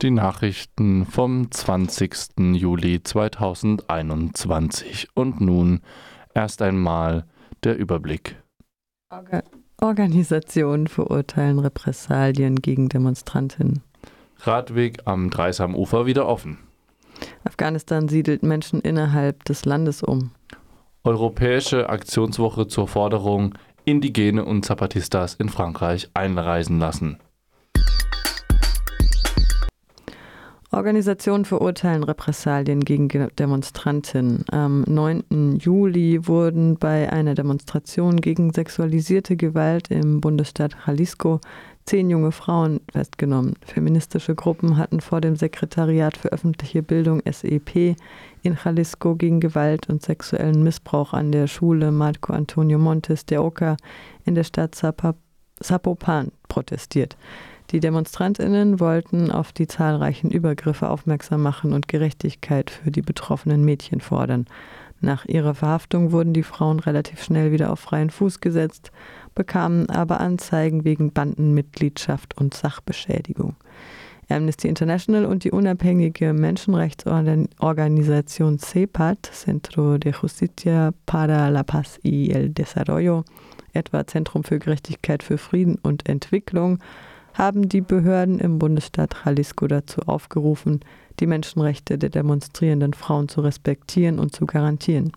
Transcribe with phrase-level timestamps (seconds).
[0.00, 2.54] Die Nachrichten vom 20.
[2.54, 5.08] Juli 2021.
[5.14, 5.80] Und nun
[6.34, 7.24] erst einmal
[7.64, 8.36] der Überblick.
[9.10, 9.42] Orga
[9.80, 13.82] Organisationen verurteilen Repressalien gegen Demonstrantinnen.
[14.38, 16.58] Radweg am Dreisamufer wieder offen.
[17.42, 20.30] Afghanistan siedelt Menschen innerhalb des Landes um.
[21.02, 27.18] Europäische Aktionswoche zur Forderung, Indigene und Zapatistas in Frankreich einreisen lassen.
[30.78, 34.44] Organisationen verurteilen Repressalien gegen Demonstranten.
[34.52, 35.58] Am 9.
[35.58, 41.40] Juli wurden bei einer Demonstration gegen sexualisierte Gewalt im Bundesstaat Jalisco
[41.84, 43.54] zehn junge Frauen festgenommen.
[43.66, 47.96] Feministische Gruppen hatten vor dem Sekretariat für öffentliche Bildung SEP
[48.42, 53.76] in Jalisco gegen Gewalt und sexuellen Missbrauch an der Schule Marco Antonio Montes de Oca
[54.24, 57.16] in der Stadt Zapopan protestiert.
[57.70, 64.00] Die Demonstrantinnen wollten auf die zahlreichen Übergriffe aufmerksam machen und Gerechtigkeit für die betroffenen Mädchen
[64.00, 64.46] fordern.
[65.00, 68.90] Nach ihrer Verhaftung wurden die Frauen relativ schnell wieder auf freien Fuß gesetzt,
[69.34, 73.54] bekamen aber Anzeigen wegen Bandenmitgliedschaft und Sachbeschädigung.
[74.30, 82.48] Amnesty International und die unabhängige Menschenrechtsorganisation CEPAT, Centro de Justicia para la Paz y el
[82.50, 83.24] Desarrollo,
[83.72, 86.78] etwa Zentrum für Gerechtigkeit für Frieden und Entwicklung,
[87.38, 90.80] haben die Behörden im Bundesstaat Jalisco dazu aufgerufen,
[91.20, 95.12] die Menschenrechte der demonstrierenden Frauen zu respektieren und zu garantieren.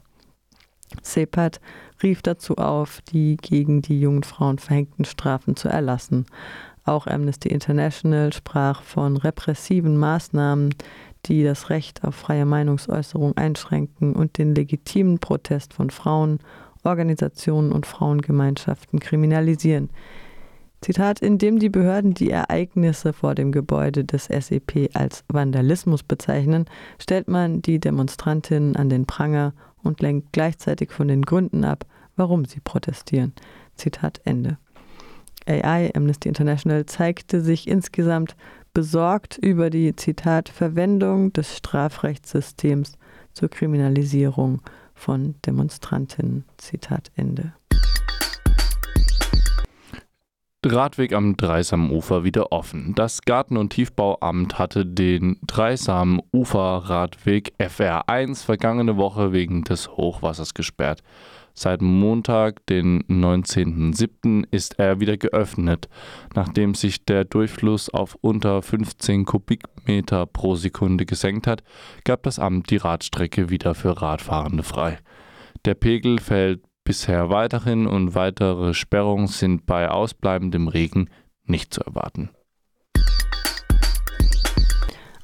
[1.02, 1.60] CEPAT
[2.04, 6.26] rief dazu auf, die gegen die jungen Frauen verhängten Strafen zu erlassen.
[6.84, 10.76] Auch Amnesty International sprach von repressiven Maßnahmen,
[11.26, 16.40] die das Recht auf freie Meinungsäußerung einschränken und den legitimen Protest von Frauen,
[16.84, 19.90] Organisationen und Frauengemeinschaften kriminalisieren.
[20.82, 26.66] Zitat, indem die Behörden die Ereignisse vor dem Gebäude des SEP als Vandalismus bezeichnen,
[27.00, 29.54] stellt man die Demonstrantinnen an den Pranger
[29.84, 33.34] und lenkt gleichzeitig von den Gründen ab, warum sie protestieren.
[33.76, 34.58] Zitat Ende.
[35.48, 38.36] AI Amnesty International zeigte sich insgesamt
[38.74, 42.98] besorgt über die Zitat Verwendung des Strafrechtssystems
[43.34, 44.62] zur Kriminalisierung
[44.96, 46.46] von Demonstrantinnen.
[46.58, 47.54] Zitat Ende.
[50.64, 52.94] Radweg am Dreisamufer wieder offen.
[52.94, 61.02] Das Garten- und Tiefbauamt hatte den Dreisamufer-Radweg FR1 vergangene Woche wegen des Hochwassers gesperrt.
[61.56, 65.90] Seit Montag, den 19.07., ist er wieder geöffnet.
[66.36, 71.64] Nachdem sich der Durchfluss auf unter 15 Kubikmeter pro Sekunde gesenkt hat,
[72.04, 75.00] gab das Amt die Radstrecke wieder für Radfahrende frei.
[75.66, 81.10] Der Pegel fällt bisher weiterhin und weitere Sperrungen sind bei ausbleibendem Regen
[81.46, 82.30] nicht zu erwarten.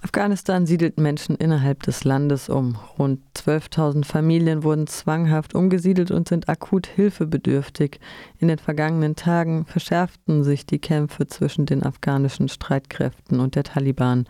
[0.01, 2.77] Afghanistan siedelt Menschen innerhalb des Landes um.
[2.97, 7.99] Rund 12.000 Familien wurden zwanghaft umgesiedelt und sind akut hilfebedürftig.
[8.37, 14.27] In den vergangenen Tagen verschärften sich die Kämpfe zwischen den afghanischen Streitkräften und der Taliban.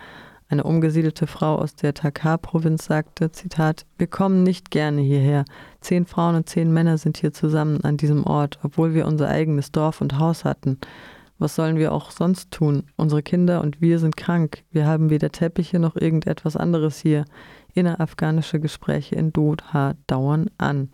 [0.49, 5.43] Eine umgesiedelte Frau aus der Takar-Provinz sagte, Zitat, wir kommen nicht gerne hierher.
[5.81, 9.73] Zehn Frauen und zehn Männer sind hier zusammen an diesem Ort, obwohl wir unser eigenes
[9.73, 10.77] Dorf und Haus hatten.
[11.37, 12.83] Was sollen wir auch sonst tun?
[12.95, 14.63] Unsere Kinder und wir sind krank.
[14.71, 17.25] Wir haben weder Teppiche noch irgendetwas anderes hier.
[17.73, 20.89] Innerafghanische Gespräche in Doha dauern an.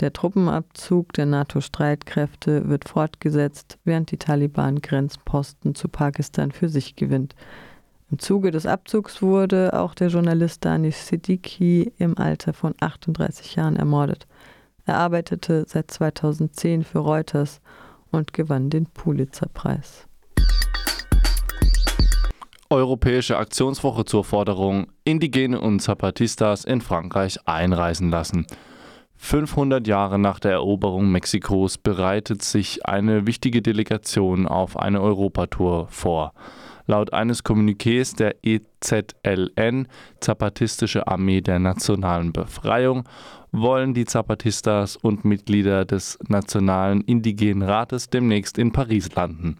[0.00, 7.34] Der Truppenabzug der NATO-Streitkräfte wird fortgesetzt, während die Taliban Grenzposten zu Pakistan für sich gewinnt.
[8.10, 13.76] Im Zuge des Abzugs wurde auch der Journalist Danish Siddiqui im Alter von 38 Jahren
[13.76, 14.26] ermordet.
[14.84, 17.60] Er arbeitete seit 2010 für Reuters
[18.10, 20.08] und gewann den Pulitzer-Preis.
[22.68, 28.44] Europäische Aktionswoche zur Forderung, Indigene und Zapatistas in Frankreich einreisen lassen.
[29.18, 36.32] 500 Jahre nach der Eroberung Mexikos bereitet sich eine wichtige Delegation auf eine Europatour vor.
[36.90, 39.86] Laut eines Kommuniqués der EZLN,
[40.18, 43.08] Zapatistische Armee der Nationalen Befreiung,
[43.52, 49.58] wollen die Zapatistas und Mitglieder des Nationalen Indigenen Rates demnächst in Paris landen.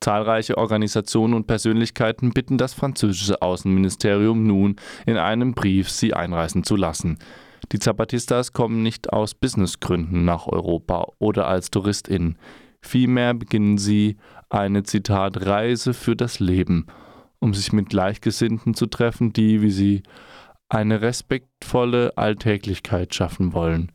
[0.00, 6.76] Zahlreiche Organisationen und Persönlichkeiten bitten das französische Außenministerium nun in einem Brief, sie einreisen zu
[6.76, 7.18] lassen.
[7.72, 12.36] Die Zapatistas kommen nicht aus Businessgründen nach Europa oder als TouristInnen.
[12.82, 14.16] Vielmehr beginnen sie
[14.50, 16.86] eine Zitat Reise für das Leben,
[17.38, 20.02] um sich mit Gleichgesinnten zu treffen, die, wie sie
[20.68, 23.92] eine respektvolle Alltäglichkeit schaffen wollen.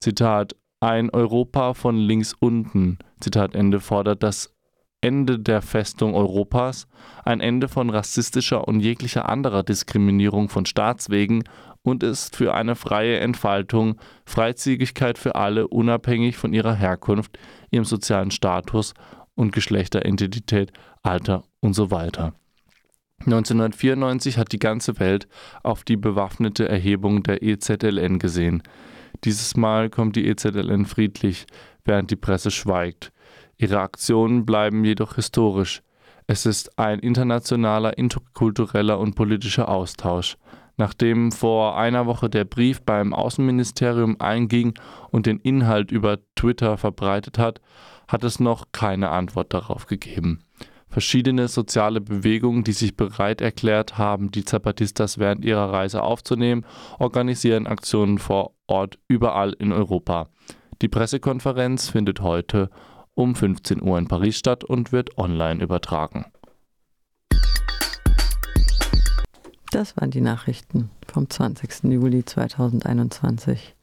[0.00, 4.54] Zitat ein Europa von links unten, Zitat Ende, fordert das
[5.02, 6.86] Ende der Festung Europas,
[7.24, 11.44] ein Ende von rassistischer und jeglicher anderer Diskriminierung von Staatswegen
[11.82, 17.38] und ist für eine freie Entfaltung, Freizügigkeit für alle, unabhängig von ihrer Herkunft,
[17.70, 18.94] ihrem sozialen Status
[19.34, 20.72] und Geschlechteridentität,
[21.02, 22.34] Alter und so weiter.
[23.20, 25.28] 1994 hat die ganze Welt
[25.62, 28.62] auf die bewaffnete Erhebung der EZLN gesehen.
[29.24, 31.46] Dieses Mal kommt die EZLN friedlich,
[31.84, 33.12] während die Presse schweigt.
[33.58, 35.82] Ihre Aktionen bleiben jedoch historisch.
[36.26, 40.38] Es ist ein internationaler, interkultureller und politischer Austausch.
[40.80, 44.72] Nachdem vor einer Woche der Brief beim Außenministerium einging
[45.10, 47.60] und den Inhalt über Twitter verbreitet hat,
[48.08, 50.38] hat es noch keine Antwort darauf gegeben.
[50.88, 56.64] Verschiedene soziale Bewegungen, die sich bereit erklärt haben, die Zapatistas während ihrer Reise aufzunehmen,
[56.98, 60.30] organisieren Aktionen vor Ort überall in Europa.
[60.80, 62.70] Die Pressekonferenz findet heute
[63.12, 66.24] um 15 Uhr in Paris statt und wird online übertragen.
[69.70, 71.84] Das waren die Nachrichten vom 20.
[71.84, 73.76] Juli 2021.